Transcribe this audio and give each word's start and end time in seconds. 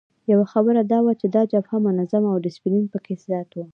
یوه 0.31 0.45
خبره 0.53 0.81
دا 0.91 0.99
وه 1.05 1.13
چې 1.19 1.27
دا 1.35 1.41
جبهه 1.51 1.77
منظمه 1.87 2.29
او 2.33 2.43
ډسپلین 2.45 2.85
پکې 2.93 3.13
زیات 3.25 3.49
وو. 3.53 3.65